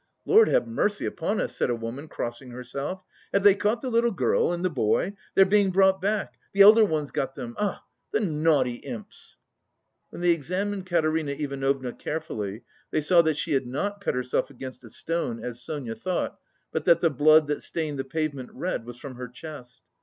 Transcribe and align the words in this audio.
"Lord 0.25 0.47
have 0.47 0.65
mercy 0.67 1.05
upon 1.05 1.39
us," 1.39 1.55
said 1.55 1.69
a 1.69 1.75
woman, 1.75 2.07
crossing 2.07 2.49
herself. 2.49 3.03
"Have 3.35 3.43
they 3.43 3.53
caught 3.53 3.83
the 3.83 3.91
little 3.91 4.09
girl 4.09 4.51
and 4.51 4.65
the 4.65 4.69
boy? 4.71 5.13
They're 5.35 5.45
being 5.45 5.69
brought 5.69 6.01
back, 6.01 6.39
the 6.53 6.61
elder 6.63 6.83
one's 6.83 7.11
got 7.11 7.35
them.... 7.35 7.55
Ah, 7.59 7.83
the 8.11 8.19
naughty 8.19 8.77
imps!" 8.77 9.37
When 10.09 10.23
they 10.23 10.31
examined 10.31 10.87
Katerina 10.87 11.33
Ivanovna 11.33 11.93
carefully, 11.93 12.63
they 12.89 13.01
saw 13.01 13.21
that 13.21 13.37
she 13.37 13.51
had 13.53 13.67
not 13.67 14.01
cut 14.01 14.15
herself 14.15 14.49
against 14.49 14.83
a 14.83 14.89
stone, 14.89 15.39
as 15.43 15.61
Sonia 15.61 15.93
thought, 15.93 16.39
but 16.71 16.85
that 16.85 17.01
the 17.01 17.11
blood 17.11 17.45
that 17.49 17.61
stained 17.61 17.99
the 17.99 18.03
pavement 18.03 18.49
red 18.53 18.85
was 18.85 18.97
from 18.97 19.17
her 19.17 19.27
chest. 19.27 19.83